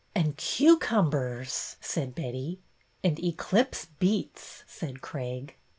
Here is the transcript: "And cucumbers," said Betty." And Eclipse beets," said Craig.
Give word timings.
"And 0.15 0.35
cucumbers," 0.35 1.75
said 1.79 2.15
Betty." 2.15 2.59
And 3.03 3.23
Eclipse 3.23 3.85
beets," 3.99 4.63
said 4.65 4.99
Craig. 5.03 5.57